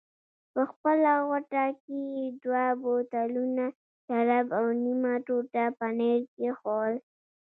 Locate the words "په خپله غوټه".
0.53-1.65